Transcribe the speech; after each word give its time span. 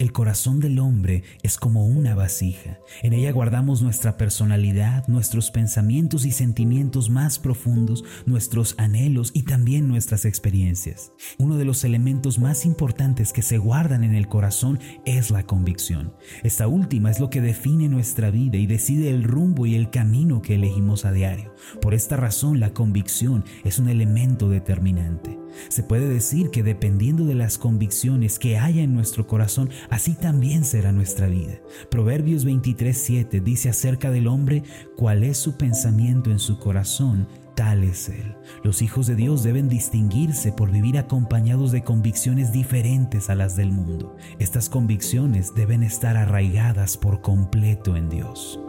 El 0.00 0.10
corazón 0.10 0.58
del 0.58 0.80
hombre 0.80 1.22
es 1.44 1.56
como 1.56 1.86
una 1.86 2.16
vasija. 2.16 2.80
En 3.02 3.12
ella 3.12 3.30
guardamos 3.30 3.80
nuestra 3.80 4.16
personalidad, 4.16 5.06
nuestros 5.06 5.52
pensamientos 5.52 6.24
y 6.24 6.32
sentimientos 6.32 7.10
más 7.10 7.38
profundos, 7.38 8.04
nuestros 8.26 8.74
anhelos 8.76 9.30
y 9.34 9.44
también 9.44 9.86
nuestras 9.86 10.24
experiencias. 10.24 11.12
Uno 11.38 11.56
de 11.56 11.64
los 11.64 11.84
elementos 11.84 12.40
más 12.40 12.66
importantes 12.66 13.32
que 13.32 13.42
se 13.42 13.58
guardan 13.58 14.02
en 14.02 14.16
el 14.16 14.26
corazón 14.26 14.80
es 15.04 15.30
la 15.30 15.46
convicción. 15.46 16.12
Esta 16.42 16.66
última 16.66 17.12
es 17.12 17.20
lo 17.20 17.30
que 17.30 17.40
define 17.40 17.88
nuestra 17.88 18.30
vida 18.30 18.56
y 18.56 18.66
decide 18.66 19.10
el 19.10 19.22
rumbo 19.22 19.64
y 19.64 19.76
el 19.76 19.90
camino 19.90 20.42
que 20.42 20.56
elegimos 20.56 21.04
a 21.04 21.12
diario. 21.12 21.54
Por 21.80 21.94
esta 21.94 22.16
razón, 22.16 22.58
la 22.58 22.74
convicción 22.74 23.44
es 23.62 23.78
un 23.78 23.88
elemento 23.88 24.48
determinante. 24.48 25.43
Se 25.68 25.82
puede 25.82 26.08
decir 26.08 26.50
que 26.50 26.62
dependiendo 26.62 27.24
de 27.24 27.34
las 27.34 27.58
convicciones 27.58 28.38
que 28.38 28.58
haya 28.58 28.82
en 28.82 28.94
nuestro 28.94 29.26
corazón, 29.26 29.70
así 29.90 30.14
también 30.14 30.64
será 30.64 30.92
nuestra 30.92 31.26
vida. 31.26 31.60
Proverbios 31.90 32.44
23:7 32.44 33.40
dice 33.40 33.68
acerca 33.68 34.10
del 34.10 34.26
hombre, 34.26 34.62
cuál 34.96 35.24
es 35.24 35.38
su 35.38 35.56
pensamiento 35.56 36.30
en 36.30 36.38
su 36.38 36.58
corazón, 36.58 37.26
tal 37.54 37.84
es 37.84 38.08
él. 38.08 38.34
Los 38.62 38.82
hijos 38.82 39.06
de 39.06 39.14
Dios 39.14 39.42
deben 39.42 39.68
distinguirse 39.68 40.52
por 40.52 40.70
vivir 40.70 40.98
acompañados 40.98 41.72
de 41.72 41.82
convicciones 41.82 42.52
diferentes 42.52 43.30
a 43.30 43.34
las 43.34 43.56
del 43.56 43.70
mundo. 43.70 44.16
Estas 44.38 44.68
convicciones 44.68 45.54
deben 45.54 45.82
estar 45.82 46.16
arraigadas 46.16 46.96
por 46.96 47.20
completo 47.20 47.96
en 47.96 48.08
Dios. 48.08 48.60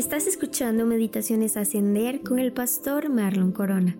Estás 0.00 0.26
escuchando 0.26 0.86
Meditaciones 0.86 1.58
Ascender 1.58 2.22
con 2.22 2.38
el 2.38 2.54
pastor 2.54 3.10
Marlon 3.10 3.52
Corona. 3.52 3.98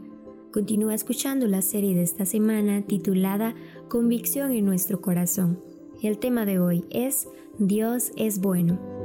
Continúa 0.51 0.95
escuchando 0.95 1.47
la 1.47 1.61
serie 1.61 1.95
de 1.95 2.03
esta 2.03 2.25
semana 2.25 2.81
titulada 2.81 3.55
Convicción 3.91 4.53
en 4.53 4.65
nuestro 4.65 5.03
corazón. 5.03 5.61
El 6.03 6.17
tema 6.17 6.47
de 6.47 6.59
hoy 6.59 6.87
es 6.89 7.29
Dios 7.59 8.13
es 8.17 8.41
bueno. 8.41 9.00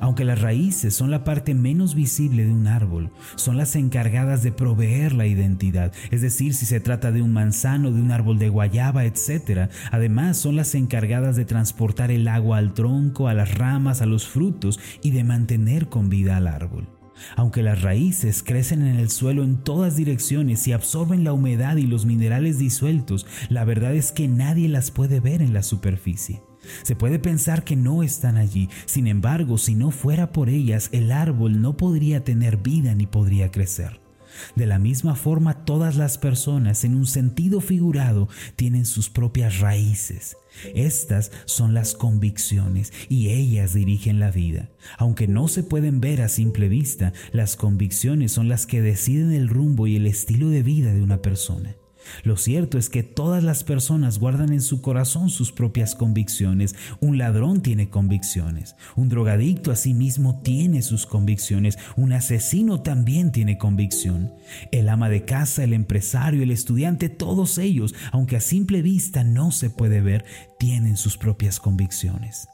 Aunque 0.00 0.24
las 0.24 0.40
raíces 0.40 0.94
son 0.94 1.10
la 1.10 1.24
parte 1.24 1.54
menos 1.54 1.94
visible 1.94 2.44
de 2.44 2.52
un 2.52 2.66
árbol, 2.66 3.10
son 3.36 3.56
las 3.56 3.76
encargadas 3.76 4.42
de 4.42 4.52
proveer 4.52 5.12
la 5.12 5.26
identidad, 5.26 5.92
es 6.10 6.22
decir, 6.22 6.54
si 6.54 6.66
se 6.66 6.80
trata 6.80 7.12
de 7.12 7.22
un 7.22 7.32
manzano, 7.32 7.90
de 7.90 8.00
un 8.00 8.10
árbol 8.10 8.38
de 8.38 8.48
guayaba, 8.48 9.04
etc. 9.04 9.70
Además, 9.90 10.36
son 10.36 10.56
las 10.56 10.74
encargadas 10.74 11.36
de 11.36 11.44
transportar 11.44 12.10
el 12.10 12.28
agua 12.28 12.58
al 12.58 12.74
tronco, 12.74 13.28
a 13.28 13.34
las 13.34 13.54
ramas, 13.54 14.02
a 14.02 14.06
los 14.06 14.26
frutos 14.26 14.78
y 15.02 15.10
de 15.10 15.24
mantener 15.24 15.88
con 15.88 16.08
vida 16.08 16.36
al 16.36 16.46
árbol. 16.46 16.88
Aunque 17.36 17.62
las 17.62 17.82
raíces 17.82 18.42
crecen 18.42 18.86
en 18.86 18.96
el 18.96 19.10
suelo 19.10 19.42
en 19.42 19.56
todas 19.56 19.96
direcciones 19.96 20.66
y 20.68 20.72
absorben 20.72 21.24
la 21.24 21.32
humedad 21.32 21.76
y 21.76 21.82
los 21.82 22.06
minerales 22.06 22.58
disueltos, 22.58 23.26
la 23.48 23.64
verdad 23.64 23.94
es 23.94 24.12
que 24.12 24.28
nadie 24.28 24.68
las 24.68 24.90
puede 24.90 25.20
ver 25.20 25.42
en 25.42 25.52
la 25.52 25.62
superficie. 25.62 26.42
Se 26.82 26.96
puede 26.96 27.18
pensar 27.18 27.64
que 27.64 27.76
no 27.76 28.02
están 28.02 28.36
allí, 28.36 28.68
sin 28.86 29.06
embargo, 29.06 29.58
si 29.58 29.74
no 29.74 29.90
fuera 29.90 30.32
por 30.32 30.48
ellas, 30.48 30.88
el 30.92 31.12
árbol 31.12 31.60
no 31.60 31.76
podría 31.76 32.24
tener 32.24 32.56
vida 32.56 32.94
ni 32.94 33.06
podría 33.06 33.50
crecer. 33.50 34.00
De 34.56 34.66
la 34.66 34.78
misma 34.78 35.14
forma, 35.14 35.64
todas 35.64 35.96
las 35.96 36.18
personas, 36.18 36.84
en 36.84 36.94
un 36.94 37.06
sentido 37.06 37.60
figurado, 37.60 38.28
tienen 38.56 38.86
sus 38.86 39.10
propias 39.10 39.60
raíces. 39.60 40.36
Estas 40.74 41.30
son 41.44 41.74
las 41.74 41.94
convicciones 41.94 42.92
y 43.08 43.28
ellas 43.30 43.74
dirigen 43.74 44.18
la 44.18 44.30
vida. 44.30 44.70
Aunque 44.98 45.28
no 45.28 45.48
se 45.48 45.62
pueden 45.62 46.00
ver 46.00 46.22
a 46.22 46.28
simple 46.28 46.68
vista, 46.68 47.12
las 47.32 47.56
convicciones 47.56 48.32
son 48.32 48.48
las 48.48 48.66
que 48.66 48.82
deciden 48.82 49.32
el 49.32 49.48
rumbo 49.48 49.86
y 49.86 49.96
el 49.96 50.06
estilo 50.06 50.48
de 50.48 50.62
vida 50.62 50.92
de 50.92 51.02
una 51.02 51.22
persona. 51.22 51.76
Lo 52.22 52.36
cierto 52.36 52.78
es 52.78 52.88
que 52.88 53.02
todas 53.02 53.42
las 53.42 53.64
personas 53.64 54.18
guardan 54.18 54.52
en 54.52 54.62
su 54.62 54.80
corazón 54.82 55.30
sus 55.30 55.52
propias 55.52 55.94
convicciones. 55.94 56.74
Un 57.00 57.18
ladrón 57.18 57.62
tiene 57.62 57.90
convicciones. 57.90 58.76
Un 58.96 59.08
drogadicto 59.08 59.70
asimismo 59.70 60.40
tiene 60.42 60.82
sus 60.82 61.06
convicciones. 61.06 61.78
Un 61.96 62.12
asesino 62.12 62.80
también 62.82 63.32
tiene 63.32 63.58
convicción. 63.58 64.32
El 64.72 64.88
ama 64.88 65.08
de 65.08 65.24
casa, 65.24 65.64
el 65.64 65.72
empresario, 65.72 66.42
el 66.42 66.50
estudiante, 66.50 67.08
todos 67.08 67.58
ellos, 67.58 67.94
aunque 68.12 68.36
a 68.36 68.40
simple 68.40 68.82
vista 68.82 69.24
no 69.24 69.50
se 69.52 69.70
puede 69.70 70.00
ver, 70.00 70.24
tienen 70.58 70.96
sus 70.96 71.16
propias 71.16 71.60
convicciones. 71.60 72.48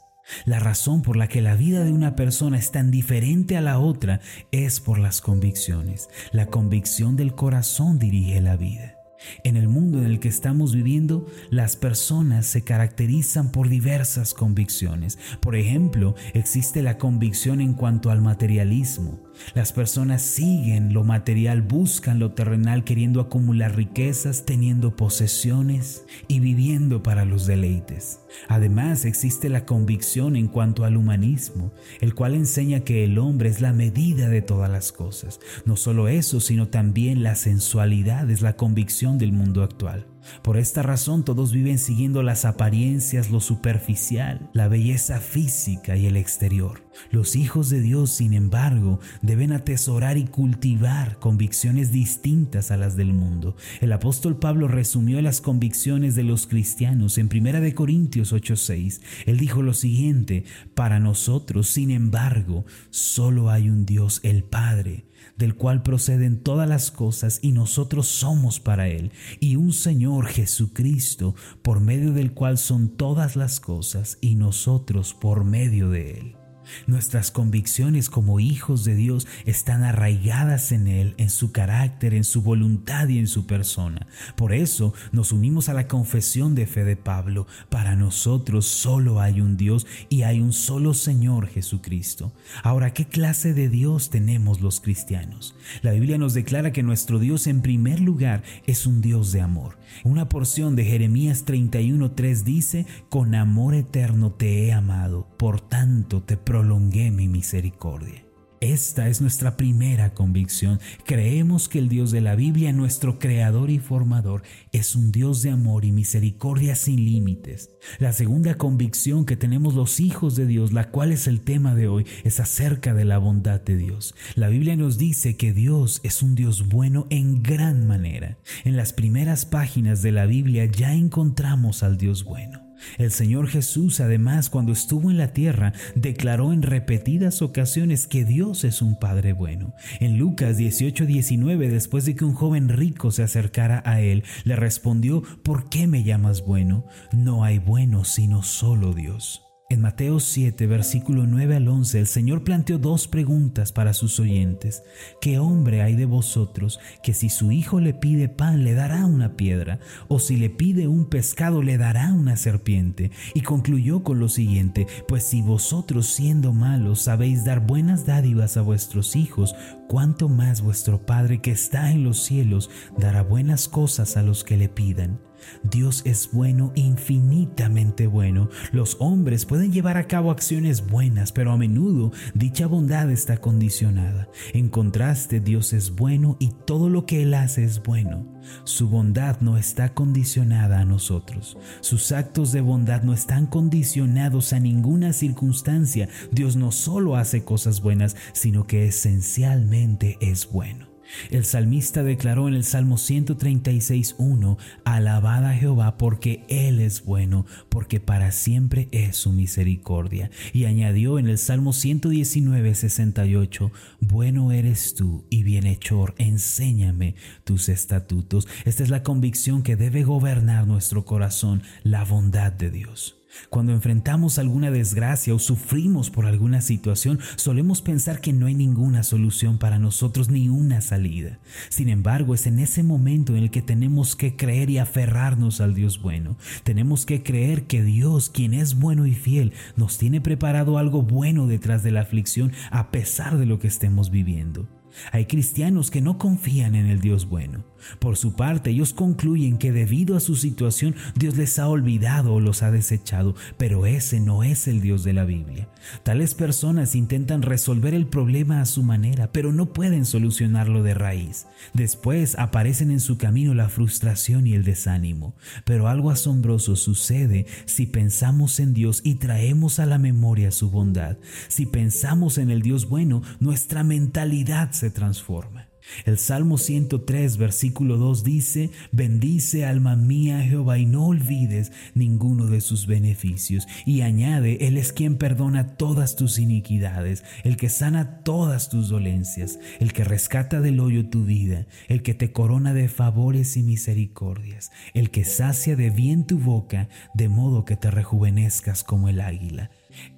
La 0.45 0.59
razón 0.59 1.01
por 1.01 1.17
la 1.17 1.27
que 1.27 1.41
la 1.41 1.55
vida 1.55 1.83
de 1.83 1.91
una 1.91 2.15
persona 2.15 2.57
es 2.57 2.71
tan 2.71 2.89
diferente 2.91 3.57
a 3.57 3.61
la 3.61 3.79
otra 3.79 4.21
es 4.51 4.79
por 4.79 4.97
las 4.97 5.21
convicciones. 5.21 6.09
La 6.31 6.47
convicción 6.47 7.15
del 7.15 7.35
corazón 7.35 7.99
dirige 7.99 8.41
la 8.41 8.57
vida. 8.57 8.94
En 9.43 9.57
el 9.57 9.67
mundo 9.67 9.99
en 9.99 10.05
el 10.05 10.19
que 10.19 10.27
estamos 10.27 10.73
viviendo, 10.73 11.25
las 11.49 11.75
personas 11.75 12.45
se 12.45 12.63
caracterizan 12.63 13.51
por 13.51 13.69
diversas 13.69 14.33
convicciones. 14.33 15.17
Por 15.39 15.55
ejemplo, 15.55 16.15
existe 16.33 16.81
la 16.81 16.97
convicción 16.97 17.61
en 17.61 17.73
cuanto 17.73 18.09
al 18.09 18.21
materialismo. 18.21 19.23
Las 19.53 19.71
personas 19.71 20.21
siguen 20.21 20.93
lo 20.93 21.03
material, 21.03 21.61
buscan 21.61 22.19
lo 22.19 22.31
terrenal, 22.31 22.83
queriendo 22.83 23.21
acumular 23.21 23.75
riquezas, 23.75 24.45
teniendo 24.45 24.95
posesiones 24.95 26.05
y 26.27 26.39
viviendo 26.39 27.03
para 27.03 27.25
los 27.25 27.45
deleites. 27.45 28.19
Además, 28.47 29.05
existe 29.05 29.49
la 29.49 29.65
convicción 29.65 30.35
en 30.35 30.47
cuanto 30.47 30.83
al 30.83 30.97
humanismo, 30.97 31.71
el 32.01 32.15
cual 32.15 32.35
enseña 32.35 32.81
que 32.81 33.03
el 33.03 33.17
hombre 33.17 33.49
es 33.49 33.61
la 33.61 33.73
medida 33.73 34.29
de 34.29 34.41
todas 34.41 34.69
las 34.69 34.91
cosas. 34.91 35.39
No 35.65 35.75
solo 35.75 36.07
eso, 36.07 36.39
sino 36.39 36.67
también 36.67 37.23
la 37.23 37.35
sensualidad 37.35 38.29
es 38.29 38.41
la 38.41 38.55
convicción 38.55 39.17
del 39.17 39.31
mundo 39.31 39.63
actual. 39.63 40.07
Por 40.41 40.57
esta 40.57 40.81
razón 40.83 41.23
todos 41.23 41.51
viven 41.51 41.79
siguiendo 41.79 42.23
las 42.23 42.45
apariencias, 42.45 43.29
lo 43.29 43.39
superficial, 43.39 44.49
la 44.53 44.67
belleza 44.67 45.19
física 45.19 45.95
y 45.97 46.05
el 46.05 46.17
exterior. 46.17 46.83
Los 47.11 47.35
hijos 47.35 47.69
de 47.69 47.81
Dios, 47.81 48.11
sin 48.11 48.33
embargo, 48.33 48.99
deben 49.21 49.51
atesorar 49.51 50.17
y 50.17 50.25
cultivar 50.25 51.19
convicciones 51.19 51.91
distintas 51.91 52.71
a 52.71 52.77
las 52.77 52.95
del 52.95 53.13
mundo. 53.13 53.55
El 53.81 53.91
apóstol 53.91 54.37
Pablo 54.37 54.67
resumió 54.67 55.21
las 55.21 55.41
convicciones 55.41 56.15
de 56.15 56.23
los 56.23 56.47
cristianos 56.47 57.17
en 57.17 57.29
1 57.29 57.73
Corintios 57.75 58.33
8:6. 58.33 59.01
Él 59.25 59.37
dijo 59.37 59.61
lo 59.61 59.73
siguiente, 59.73 60.45
para 60.73 60.99
nosotros, 60.99 61.67
sin 61.67 61.91
embargo, 61.91 62.65
solo 62.89 63.49
hay 63.49 63.69
un 63.69 63.85
Dios, 63.85 64.19
el 64.23 64.43
Padre, 64.43 65.05
del 65.37 65.55
cual 65.55 65.83
proceden 65.83 66.39
todas 66.41 66.67
las 66.67 66.91
cosas 66.91 67.39
y 67.41 67.51
nosotros 67.51 68.07
somos 68.07 68.59
para 68.59 68.87
Él, 68.87 69.11
y 69.39 69.55
un 69.55 69.73
Señor 69.73 70.27
Jesucristo, 70.27 71.35
por 71.61 71.79
medio 71.79 72.13
del 72.13 72.33
cual 72.33 72.57
son 72.57 72.89
todas 72.89 73.35
las 73.35 73.59
cosas 73.59 74.17
y 74.21 74.35
nosotros 74.35 75.13
por 75.13 75.43
medio 75.43 75.89
de 75.89 76.11
Él. 76.19 76.44
Nuestras 76.87 77.31
convicciones 77.31 78.09
como 78.09 78.39
hijos 78.39 78.83
de 78.85 78.95
Dios 78.95 79.27
están 79.45 79.83
arraigadas 79.83 80.71
en 80.71 80.87
Él, 80.87 81.15
en 81.17 81.29
su 81.29 81.51
carácter, 81.51 82.13
en 82.13 82.23
su 82.23 82.41
voluntad 82.41 83.07
y 83.07 83.19
en 83.19 83.27
su 83.27 83.45
persona. 83.45 84.07
Por 84.35 84.53
eso 84.53 84.93
nos 85.11 85.31
unimos 85.31 85.69
a 85.69 85.73
la 85.73 85.87
confesión 85.87 86.55
de 86.55 86.67
fe 86.67 86.83
de 86.83 86.95
Pablo. 86.95 87.47
Para 87.69 87.95
nosotros 87.95 88.65
solo 88.65 89.21
hay 89.21 89.41
un 89.41 89.57
Dios 89.57 89.87
y 90.09 90.23
hay 90.23 90.39
un 90.39 90.53
solo 90.53 90.93
Señor 90.93 91.47
Jesucristo. 91.47 92.33
Ahora, 92.63 92.93
¿qué 92.93 93.05
clase 93.05 93.53
de 93.53 93.69
Dios 93.69 94.09
tenemos 94.09 94.61
los 94.61 94.81
cristianos? 94.81 95.55
La 95.81 95.91
Biblia 95.91 96.17
nos 96.17 96.33
declara 96.33 96.71
que 96.71 96.83
nuestro 96.83 97.19
Dios 97.19 97.47
en 97.47 97.61
primer 97.61 97.99
lugar 97.99 98.43
es 98.65 98.85
un 98.85 99.01
Dios 99.01 99.31
de 99.31 99.41
amor. 99.41 99.77
Una 100.03 100.27
porción 100.27 100.75
de 100.75 100.85
Jeremías 100.85 101.45
31.3 101.45 102.43
dice, 102.43 102.85
con 103.09 103.35
amor 103.35 103.75
eterno 103.75 104.31
te 104.31 104.65
he 104.65 104.73
amado, 104.73 105.27
por 105.37 105.61
tanto 105.61 106.21
te 106.21 106.37
prolongué 106.55 107.11
mi 107.11 107.27
misericordia. 107.27 108.23
Esta 108.61 109.09
es 109.09 109.19
nuestra 109.19 109.57
primera 109.57 110.13
convicción. 110.13 110.79
Creemos 111.03 111.67
que 111.67 111.79
el 111.79 111.89
Dios 111.89 112.11
de 112.11 112.21
la 112.21 112.37
Biblia, 112.37 112.71
nuestro 112.71 113.19
creador 113.19 113.69
y 113.69 113.79
formador, 113.79 114.41
es 114.71 114.95
un 114.95 115.11
Dios 115.11 115.41
de 115.41 115.49
amor 115.49 115.83
y 115.83 115.91
misericordia 115.91 116.75
sin 116.75 117.03
límites. 117.03 117.71
La 117.99 118.13
segunda 118.13 118.55
convicción 118.55 119.25
que 119.25 119.35
tenemos 119.35 119.73
los 119.73 119.99
hijos 119.99 120.37
de 120.37 120.45
Dios, 120.45 120.71
la 120.71 120.91
cual 120.91 121.11
es 121.11 121.27
el 121.27 121.41
tema 121.41 121.75
de 121.75 121.89
hoy, 121.89 122.05
es 122.23 122.39
acerca 122.39 122.93
de 122.93 123.03
la 123.03 123.17
bondad 123.17 123.59
de 123.59 123.75
Dios. 123.75 124.15
La 124.35 124.47
Biblia 124.47 124.77
nos 124.77 124.97
dice 124.97 125.35
que 125.35 125.51
Dios 125.51 125.99
es 126.03 126.23
un 126.23 126.35
Dios 126.35 126.69
bueno 126.69 127.05
en 127.09 127.43
gran 127.43 127.85
manera. 127.85 128.37
En 128.63 128.77
las 128.77 128.93
primeras 128.93 129.45
páginas 129.45 130.01
de 130.01 130.13
la 130.13 130.25
Biblia 130.25 130.63
ya 130.67 130.93
encontramos 130.93 131.83
al 131.83 131.97
Dios 131.97 132.23
bueno. 132.23 132.64
El 132.97 133.11
Señor 133.11 133.47
Jesús, 133.47 133.99
además, 133.99 134.49
cuando 134.49 134.71
estuvo 134.71 135.11
en 135.11 135.17
la 135.17 135.33
tierra, 135.33 135.73
declaró 135.95 136.53
en 136.53 136.61
repetidas 136.61 137.41
ocasiones 137.41 138.07
que 138.07 138.25
Dios 138.25 138.63
es 138.63 138.81
un 138.81 138.97
Padre 138.97 139.33
bueno. 139.33 139.73
En 139.99 140.17
Lucas 140.17 140.57
18:19, 140.57 141.69
después 141.69 142.05
de 142.05 142.15
que 142.15 142.25
un 142.25 142.33
joven 142.33 142.69
rico 142.69 143.11
se 143.11 143.23
acercara 143.23 143.81
a 143.85 144.01
él, 144.01 144.23
le 144.43 144.55
respondió, 144.55 145.23
¿por 145.43 145.69
qué 145.69 145.87
me 145.87 146.03
llamas 146.03 146.45
bueno? 146.45 146.85
No 147.11 147.43
hay 147.43 147.59
bueno 147.59 148.03
sino 148.03 148.43
solo 148.43 148.93
Dios. 148.93 149.44
En 149.67 149.81
Mateo 149.81 150.19
7, 150.19 150.67
versículo 150.67 151.25
9 151.25 151.55
al 151.55 151.67
11, 151.67 151.99
el 151.99 152.05
Señor 152.05 152.43
planteó 152.43 152.77
dos 152.77 153.07
preguntas 153.07 153.71
para 153.71 153.93
sus 153.93 154.19
oyentes. 154.19 154.83
¿Qué 155.19 155.39
hombre 155.39 155.81
hay 155.81 155.95
de 155.95 156.05
vosotros 156.05 156.79
que 157.01 157.15
si 157.15 157.29
su 157.29 157.51
hijo 157.51 157.79
le 157.79 157.95
pide 157.95 158.29
pan 158.29 158.63
le 158.63 158.75
dará 158.75 159.07
una 159.07 159.35
piedra? 159.35 159.79
¿O 160.07 160.19
si 160.19 160.37
le 160.37 160.51
pide 160.51 160.87
un 160.87 161.09
pescado 161.09 161.63
le 161.63 161.79
dará 161.79 162.13
una 162.13 162.37
serpiente? 162.37 163.09
Y 163.33 163.41
concluyó 163.41 164.03
con 164.03 164.19
lo 164.19 164.29
siguiente, 164.29 164.85
pues 165.07 165.23
si 165.23 165.41
vosotros 165.41 166.05
siendo 166.05 166.53
malos 166.53 167.01
sabéis 167.01 167.43
dar 167.43 167.65
buenas 167.65 168.05
dádivas 168.05 168.57
a 168.57 168.61
vuestros 168.61 169.15
hijos, 169.15 169.55
cuánto 169.87 170.29
más 170.29 170.61
vuestro 170.61 171.07
Padre 171.07 171.41
que 171.41 171.49
está 171.49 171.89
en 171.91 172.03
los 172.03 172.21
cielos 172.21 172.69
dará 172.99 173.23
buenas 173.23 173.67
cosas 173.67 174.15
a 174.15 174.21
los 174.21 174.43
que 174.43 174.57
le 174.57 174.69
pidan. 174.69 175.19
Dios 175.63 176.01
es 176.05 176.29
bueno, 176.31 176.71
infinitamente 176.75 178.07
bueno. 178.07 178.49
Los 178.71 178.97
hombres 178.99 179.45
pueden 179.45 179.71
llevar 179.71 179.97
a 179.97 180.07
cabo 180.07 180.31
acciones 180.31 180.85
buenas, 180.87 181.31
pero 181.31 181.51
a 181.51 181.57
menudo 181.57 182.11
dicha 182.33 182.67
bondad 182.67 183.09
está 183.11 183.37
condicionada. 183.37 184.27
En 184.53 184.69
contraste, 184.69 185.39
Dios 185.39 185.73
es 185.73 185.95
bueno 185.95 186.37
y 186.39 186.51
todo 186.65 186.89
lo 186.89 187.05
que 187.05 187.23
Él 187.23 187.33
hace 187.33 187.63
es 187.63 187.81
bueno. 187.81 188.35
Su 188.63 188.89
bondad 188.89 189.39
no 189.41 189.57
está 189.57 189.93
condicionada 189.93 190.79
a 190.79 190.85
nosotros. 190.85 191.57
Sus 191.81 192.11
actos 192.11 192.51
de 192.51 192.61
bondad 192.61 193.03
no 193.03 193.13
están 193.13 193.47
condicionados 193.47 194.53
a 194.53 194.59
ninguna 194.59 195.13
circunstancia. 195.13 196.09
Dios 196.31 196.55
no 196.55 196.71
solo 196.71 197.15
hace 197.15 197.43
cosas 197.43 197.81
buenas, 197.81 198.15
sino 198.33 198.67
que 198.67 198.85
esencialmente 198.85 200.17
es 200.21 200.49
bueno. 200.51 200.94
El 201.29 201.45
salmista 201.45 202.03
declaró 202.03 202.47
en 202.47 202.53
el 202.53 202.63
Salmo 202.63 202.97
136.1, 202.97 204.57
Alabad 204.83 205.45
a 205.45 205.53
Jehová 205.53 205.97
porque 205.97 206.43
Él 206.47 206.79
es 206.79 207.03
bueno, 207.03 207.45
porque 207.69 207.99
para 207.99 208.31
siempre 208.31 208.87
es 208.91 209.17
su 209.17 209.31
misericordia. 209.31 210.29
Y 210.53 210.65
añadió 210.65 211.19
en 211.19 211.27
el 211.27 211.37
Salmo 211.37 211.71
119.68, 211.71 213.71
Bueno 213.99 214.51
eres 214.51 214.95
tú 214.95 215.25
y 215.29 215.43
bienhechor, 215.43 216.15
enséñame 216.17 217.15
tus 217.43 217.69
estatutos. 217.69 218.47
Esta 218.65 218.83
es 218.83 218.89
la 218.89 219.03
convicción 219.03 219.63
que 219.63 219.75
debe 219.75 220.03
gobernar 220.03 220.67
nuestro 220.67 221.05
corazón, 221.05 221.63
la 221.83 222.03
bondad 222.03 222.51
de 222.51 222.71
Dios. 222.71 223.24
Cuando 223.49 223.73
enfrentamos 223.73 224.39
alguna 224.39 224.71
desgracia 224.71 225.33
o 225.33 225.39
sufrimos 225.39 226.09
por 226.09 226.25
alguna 226.25 226.61
situación, 226.61 227.19
solemos 227.35 227.81
pensar 227.81 228.21
que 228.21 228.33
no 228.33 228.47
hay 228.47 228.55
ninguna 228.55 229.03
solución 229.03 229.57
para 229.57 229.79
nosotros 229.79 230.29
ni 230.29 230.49
una 230.49 230.81
salida. 230.81 231.39
Sin 231.69 231.89
embargo, 231.89 232.33
es 232.33 232.47
en 232.47 232.59
ese 232.59 232.83
momento 232.83 233.35
en 233.35 233.43
el 233.43 233.51
que 233.51 233.61
tenemos 233.61 234.15
que 234.15 234.35
creer 234.35 234.69
y 234.69 234.77
aferrarnos 234.77 235.61
al 235.61 235.75
Dios 235.75 236.01
bueno. 236.01 236.37
Tenemos 236.63 237.05
que 237.05 237.23
creer 237.23 237.63
que 237.63 237.83
Dios, 237.83 238.29
quien 238.29 238.53
es 238.53 238.75
bueno 238.75 239.05
y 239.05 239.13
fiel, 239.13 239.53
nos 239.75 239.97
tiene 239.97 240.21
preparado 240.21 240.77
algo 240.77 241.01
bueno 241.01 241.47
detrás 241.47 241.83
de 241.83 241.91
la 241.91 242.01
aflicción 242.01 242.51
a 242.71 242.91
pesar 242.91 243.37
de 243.37 243.45
lo 243.45 243.59
que 243.59 243.67
estemos 243.67 244.09
viviendo. 244.09 244.67
Hay 245.11 245.25
cristianos 245.25 245.91
que 245.91 246.01
no 246.01 246.17
confían 246.17 246.75
en 246.75 246.87
el 246.87 247.01
Dios 247.01 247.27
bueno. 247.27 247.63
Por 247.99 248.17
su 248.17 248.35
parte, 248.35 248.71
ellos 248.71 248.93
concluyen 248.93 249.57
que 249.57 249.71
debido 249.71 250.17
a 250.17 250.19
su 250.19 250.35
situación 250.35 250.95
Dios 251.15 251.37
les 251.37 251.59
ha 251.59 251.67
olvidado 251.67 252.33
o 252.33 252.39
los 252.39 252.63
ha 252.63 252.71
desechado, 252.71 253.35
pero 253.57 253.85
ese 253.85 254.19
no 254.19 254.43
es 254.43 254.67
el 254.67 254.81
Dios 254.81 255.03
de 255.03 255.13
la 255.13 255.25
Biblia. 255.25 255.69
Tales 256.03 256.33
personas 256.33 256.95
intentan 256.95 257.41
resolver 257.41 257.93
el 257.93 258.07
problema 258.07 258.61
a 258.61 258.65
su 258.65 258.83
manera, 258.83 259.31
pero 259.31 259.51
no 259.51 259.71
pueden 259.73 260.05
solucionarlo 260.05 260.83
de 260.83 260.93
raíz. 260.93 261.45
Después 261.73 262.37
aparecen 262.37 262.91
en 262.91 262.99
su 262.99 263.17
camino 263.17 263.53
la 263.53 263.69
frustración 263.69 264.47
y 264.47 264.53
el 264.53 264.63
desánimo. 264.63 265.35
Pero 265.63 265.87
algo 265.87 266.11
asombroso 266.11 266.75
sucede 266.75 267.45
si 267.65 267.85
pensamos 267.85 268.59
en 268.59 268.73
Dios 268.73 269.01
y 269.03 269.15
traemos 269.15 269.79
a 269.79 269.85
la 269.85 269.97
memoria 269.97 270.51
su 270.51 270.69
bondad. 270.69 271.17
Si 271.47 271.65
pensamos 271.65 272.37
en 272.37 272.49
el 272.49 272.61
Dios 272.61 272.87
bueno, 272.89 273.21
nuestra 273.39 273.83
mentalidad 273.83 274.71
se 274.71 274.84
transforma. 274.91 275.69
El 276.05 276.17
Salmo 276.17 276.57
103, 276.57 277.37
versículo 277.37 277.97
2 277.97 278.23
dice, 278.23 278.71
bendice 278.91 279.65
alma 279.65 279.95
mía 279.95 280.41
Jehová 280.41 280.77
y 280.77 280.85
no 280.85 281.07
olvides 281.07 281.71
ninguno 281.93 282.47
de 282.47 282.61
sus 282.61 282.87
beneficios. 282.87 283.67
Y 283.85 284.01
añade, 284.01 284.67
Él 284.67 284.77
es 284.77 284.91
quien 284.91 285.17
perdona 285.17 285.75
todas 285.77 286.15
tus 286.15 286.39
iniquidades, 286.39 287.23
el 287.43 287.55
que 287.57 287.69
sana 287.69 288.23
todas 288.23 288.69
tus 288.69 288.89
dolencias, 288.89 289.59
el 289.79 289.93
que 289.93 290.03
rescata 290.03 290.59
del 290.59 290.79
hoyo 290.79 291.07
tu 291.09 291.23
vida, 291.23 291.67
el 291.87 292.01
que 292.01 292.13
te 292.13 292.31
corona 292.31 292.73
de 292.73 292.89
favores 292.89 293.55
y 293.55 293.63
misericordias, 293.63 294.71
el 294.93 295.11
que 295.11 295.23
sacia 295.23 295.75
de 295.75 295.89
bien 295.91 296.25
tu 296.25 296.39
boca, 296.39 296.89
de 297.13 297.29
modo 297.29 297.63
que 297.63 297.77
te 297.77 297.91
rejuvenezcas 297.91 298.83
como 298.83 299.07
el 299.07 299.21
águila. 299.21 299.69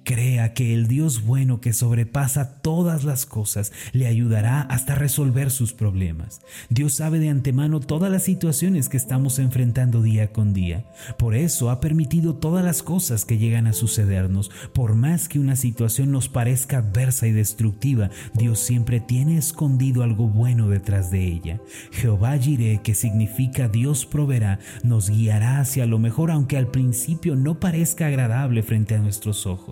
Crea 0.04 0.54
que 0.54 0.72
el 0.72 0.88
Dios 0.88 1.22
bueno 1.22 1.60
que 1.60 1.72
sobrepasa 1.72 2.62
todas 2.62 3.04
las 3.04 3.26
cosas 3.26 3.72
le 3.92 4.06
ayudará 4.06 4.62
hasta 4.62 4.94
resolver 4.94 5.50
sus 5.50 5.72
problemas. 5.72 6.40
Dios 6.70 6.94
sabe 6.94 7.18
de 7.18 7.28
antemano 7.28 7.80
todas 7.80 8.10
las 8.10 8.22
situaciones 8.22 8.88
que 8.88 8.96
estamos 8.96 9.38
enfrentando 9.38 10.00
día 10.00 10.32
con 10.32 10.54
día. 10.54 10.86
Por 11.18 11.34
eso 11.34 11.70
ha 11.70 11.80
permitido 11.80 12.36
todas 12.36 12.64
las 12.64 12.82
cosas 12.82 13.24
que 13.24 13.38
llegan 13.38 13.66
a 13.66 13.72
sucedernos. 13.72 14.50
Por 14.72 14.94
más 14.94 15.28
que 15.28 15.38
una 15.38 15.56
situación 15.56 16.10
nos 16.10 16.28
parezca 16.28 16.78
adversa 16.78 17.26
y 17.26 17.32
destructiva, 17.32 18.10
Dios 18.34 18.60
siempre 18.60 19.00
tiene 19.00 19.36
escondido 19.36 20.02
algo 20.02 20.28
bueno 20.28 20.68
detrás 20.68 21.10
de 21.10 21.26
ella. 21.26 21.60
Jehová 21.92 22.38
Jireh, 22.38 22.80
que 22.82 22.94
significa 22.94 23.68
Dios 23.68 24.06
proveerá, 24.06 24.58
nos 24.82 25.10
guiará 25.10 25.60
hacia 25.60 25.86
lo 25.86 25.98
mejor 25.98 26.30
aunque 26.30 26.56
al 26.56 26.68
principio 26.68 27.36
no 27.36 27.60
parezca 27.60 28.06
agradable 28.06 28.62
frente 28.62 28.94
a 28.94 28.98
nuestros 28.98 29.46
ojos. 29.46 29.67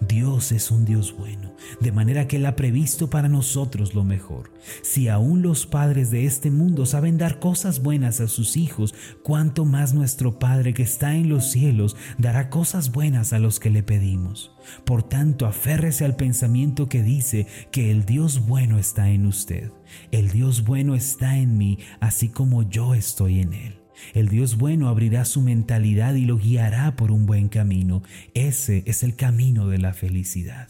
Dios 0.00 0.52
es 0.52 0.70
un 0.70 0.84
Dios 0.84 1.14
bueno, 1.16 1.52
de 1.80 1.92
manera 1.92 2.26
que 2.26 2.36
Él 2.36 2.46
ha 2.46 2.56
previsto 2.56 3.10
para 3.10 3.28
nosotros 3.28 3.94
lo 3.94 4.04
mejor. 4.04 4.50
Si 4.82 5.08
aún 5.08 5.42
los 5.42 5.66
padres 5.66 6.10
de 6.10 6.24
este 6.24 6.50
mundo 6.50 6.86
saben 6.86 7.18
dar 7.18 7.38
cosas 7.38 7.82
buenas 7.82 8.20
a 8.20 8.28
sus 8.28 8.56
hijos, 8.56 8.94
cuánto 9.22 9.64
más 9.64 9.94
nuestro 9.94 10.38
Padre 10.38 10.74
que 10.74 10.82
está 10.82 11.14
en 11.14 11.28
los 11.28 11.50
cielos 11.50 11.96
dará 12.18 12.50
cosas 12.50 12.92
buenas 12.92 13.32
a 13.32 13.38
los 13.38 13.60
que 13.60 13.70
le 13.70 13.82
pedimos. 13.82 14.52
Por 14.84 15.02
tanto, 15.02 15.46
aférrese 15.46 16.04
al 16.04 16.16
pensamiento 16.16 16.88
que 16.88 17.02
dice 17.02 17.46
que 17.70 17.90
el 17.90 18.04
Dios 18.04 18.46
bueno 18.46 18.78
está 18.78 19.10
en 19.10 19.26
usted. 19.26 19.70
El 20.10 20.30
Dios 20.30 20.64
bueno 20.64 20.94
está 20.94 21.38
en 21.38 21.56
mí, 21.56 21.78
así 22.00 22.28
como 22.28 22.62
yo 22.68 22.94
estoy 22.94 23.40
en 23.40 23.54
Él. 23.54 23.77
El 24.14 24.28
Dios 24.28 24.56
bueno 24.56 24.88
abrirá 24.88 25.24
su 25.24 25.40
mentalidad 25.40 26.14
y 26.14 26.24
lo 26.24 26.38
guiará 26.38 26.96
por 26.96 27.10
un 27.10 27.26
buen 27.26 27.48
camino. 27.48 28.02
Ese 28.34 28.82
es 28.86 29.02
el 29.02 29.16
camino 29.16 29.68
de 29.68 29.78
la 29.78 29.94
felicidad. 29.94 30.68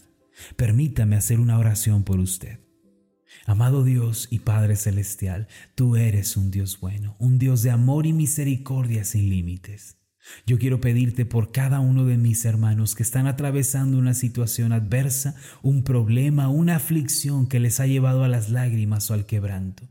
Permítame 0.55 1.15
hacer 1.15 1.39
una 1.39 1.57
oración 1.57 2.03
por 2.03 2.19
usted. 2.19 2.59
Amado 3.45 3.83
Dios 3.83 4.27
y 4.31 4.39
Padre 4.39 4.75
Celestial, 4.75 5.47
tú 5.75 5.95
eres 5.95 6.37
un 6.37 6.51
Dios 6.51 6.79
bueno, 6.79 7.15
un 7.19 7.37
Dios 7.39 7.61
de 7.63 7.71
amor 7.71 8.05
y 8.05 8.13
misericordia 8.13 9.03
sin 9.03 9.29
límites. 9.29 9.97
Yo 10.45 10.59
quiero 10.59 10.81
pedirte 10.81 11.25
por 11.25 11.51
cada 11.51 11.79
uno 11.79 12.05
de 12.05 12.17
mis 12.17 12.45
hermanos 12.45 12.95
que 12.95 13.03
están 13.03 13.27
atravesando 13.27 13.97
una 13.97 14.13
situación 14.13 14.71
adversa, 14.71 15.35
un 15.61 15.83
problema, 15.83 16.49
una 16.49 16.75
aflicción 16.75 17.47
que 17.47 17.59
les 17.59 17.79
ha 17.79 17.87
llevado 17.87 18.23
a 18.23 18.27
las 18.27 18.49
lágrimas 18.49 19.09
o 19.09 19.13
al 19.13 19.25
quebranto. 19.25 19.87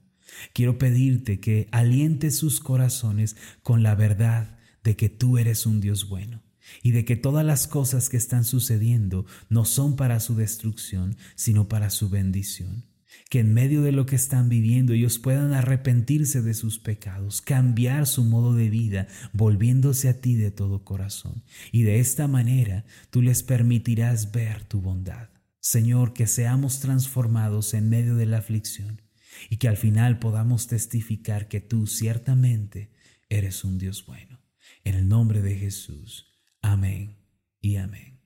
Quiero 0.53 0.79
pedirte 0.79 1.41
que 1.41 1.69
alientes 1.71 2.37
sus 2.37 2.61
corazones 2.61 3.37
con 3.63 3.83
la 3.83 3.95
verdad 3.95 4.59
de 4.85 4.97
que 4.97 5.09
tú 5.09 5.39
eres 5.39 5.67
un 5.67 5.81
Dios 5.81 6.09
bueno 6.09 6.43
y 6.83 6.93
de 6.93 7.05
que 7.05 7.17
todas 7.17 7.45
las 7.45 7.67
cosas 7.67 8.09
que 8.09 8.17
están 8.17 8.45
sucediendo 8.45 9.27
no 9.49 9.65
son 9.65 9.97
para 9.97 10.21
su 10.21 10.35
destrucción, 10.35 11.17
sino 11.35 11.69
para 11.69 11.91
su 11.91 12.09
bendición. 12.09 12.85
Que 13.31 13.41
en 13.41 13.53
medio 13.53 13.83
de 13.83 13.93
lo 13.93 14.07
que 14.07 14.17
están 14.17 14.49
viviendo 14.49 14.93
ellos 14.93 15.19
puedan 15.19 15.53
arrepentirse 15.53 16.43
de 16.43 16.55
sus 16.55 16.79
pecados, 16.79 17.41
cambiar 17.41 18.07
su 18.07 18.25
modo 18.25 18.55
de 18.55 18.71
vida, 18.71 19.09
volviéndose 19.33 20.09
a 20.09 20.21
ti 20.21 20.35
de 20.37 20.51
todo 20.51 20.85
corazón. 20.85 21.43
Y 21.73 21.83
de 21.83 22.01
esta 22.01 22.29
manera 22.29 22.85
tú 23.11 23.23
les 23.23 23.43
permitirás 23.43 24.33
ver 24.33 24.65
tu 24.65 24.81
bondad. 24.81 25.29
Señor, 25.61 26.13
que 26.13 26.27
seamos 26.27 26.81
transformados 26.81 27.75
en 27.75 27.89
medio 27.89 28.15
de 28.15 28.27
la 28.27 28.39
aflicción 28.39 29.03
y 29.49 29.57
que 29.57 29.69
al 29.69 29.77
final 29.77 30.19
podamos 30.19 30.67
testificar 30.67 31.49
que 31.49 31.61
tú 31.61 31.87
ciertamente 31.87 32.91
eres 33.29 33.65
un 33.65 33.79
Dios 33.79 34.05
bueno. 34.07 34.41
En 34.85 34.95
el 34.95 35.09
nombre 35.09 35.43
de 35.43 35.57
Jesús. 35.57 36.39
Amén 36.63 37.17
y 37.61 37.77
amén. 37.77 38.19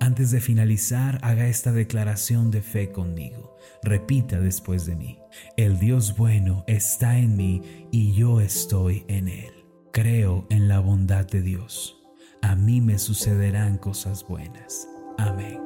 Antes 0.00 0.30
de 0.30 0.40
finalizar, 0.40 1.18
haga 1.22 1.48
esta 1.48 1.72
declaración 1.72 2.50
de 2.50 2.62
fe 2.62 2.92
conmigo. 2.92 3.56
Repita 3.82 4.38
después 4.38 4.86
de 4.86 4.94
mí. 4.94 5.18
El 5.56 5.78
Dios 5.78 6.16
bueno 6.16 6.64
está 6.68 7.18
en 7.18 7.36
mí 7.36 7.88
y 7.90 8.12
yo 8.12 8.40
estoy 8.40 9.04
en 9.08 9.28
Él. 9.28 9.52
Creo 9.92 10.46
en 10.50 10.68
la 10.68 10.78
bondad 10.78 11.26
de 11.26 11.42
Dios. 11.42 11.96
A 12.40 12.54
mí 12.54 12.80
me 12.80 12.98
sucederán 12.98 13.78
cosas 13.78 14.24
buenas. 14.28 14.86
Amén. 15.18 15.65